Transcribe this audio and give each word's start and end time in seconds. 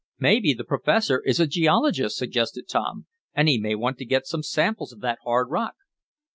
"Maybe 0.17 0.55
the 0.55 0.63
professor 0.63 1.19
is 1.21 1.39
a 1.39 1.45
geologist," 1.45 2.17
suggested 2.17 2.67
Tom, 2.67 3.05
"and 3.35 3.47
he 3.47 3.59
may 3.61 3.75
want 3.75 3.99
to 3.99 4.03
get 4.05 4.25
some 4.25 4.41
samples 4.41 4.91
of 4.91 5.01
that 5.01 5.19
hard 5.23 5.51
rock." 5.51 5.75